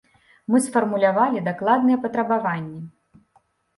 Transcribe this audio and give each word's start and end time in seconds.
Мы 0.53 0.61
сфармулявалі 0.67 1.43
дакладныя 1.49 2.01
патрабаванні. 2.07 2.81